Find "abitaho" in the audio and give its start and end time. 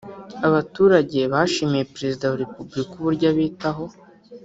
3.33-3.85